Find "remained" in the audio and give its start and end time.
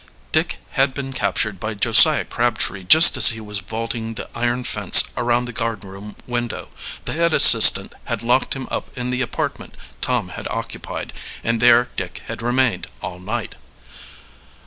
12.41-12.87